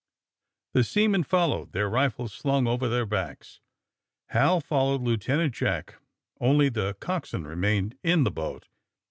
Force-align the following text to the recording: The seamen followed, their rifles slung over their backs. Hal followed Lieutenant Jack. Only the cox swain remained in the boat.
The 0.73 0.83
seamen 0.83 1.21
followed, 1.23 1.73
their 1.73 1.87
rifles 1.87 2.33
slung 2.33 2.65
over 2.65 2.89
their 2.89 3.05
backs. 3.05 3.59
Hal 4.29 4.59
followed 4.59 5.03
Lieutenant 5.03 5.53
Jack. 5.53 5.97
Only 6.39 6.69
the 6.69 6.95
cox 6.95 7.29
swain 7.29 7.43
remained 7.43 7.99
in 8.01 8.23
the 8.23 8.31
boat. 8.31 8.67